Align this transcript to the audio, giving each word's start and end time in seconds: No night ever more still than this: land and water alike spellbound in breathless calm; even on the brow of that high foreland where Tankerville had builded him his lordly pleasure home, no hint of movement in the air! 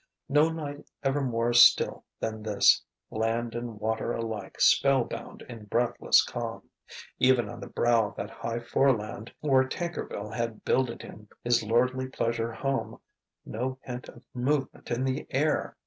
No 0.27 0.49
night 0.49 0.89
ever 1.03 1.21
more 1.21 1.53
still 1.53 2.03
than 2.19 2.41
this: 2.41 2.81
land 3.11 3.53
and 3.53 3.79
water 3.79 4.13
alike 4.13 4.59
spellbound 4.59 5.43
in 5.47 5.65
breathless 5.65 6.23
calm; 6.25 6.67
even 7.19 7.47
on 7.47 7.59
the 7.59 7.67
brow 7.67 8.07
of 8.07 8.15
that 8.15 8.31
high 8.31 8.61
foreland 8.61 9.31
where 9.41 9.63
Tankerville 9.67 10.31
had 10.33 10.65
builded 10.65 11.03
him 11.03 11.29
his 11.43 11.61
lordly 11.61 12.07
pleasure 12.07 12.51
home, 12.51 12.99
no 13.45 13.77
hint 13.83 14.09
of 14.09 14.23
movement 14.33 14.89
in 14.89 15.03
the 15.03 15.27
air! 15.29 15.77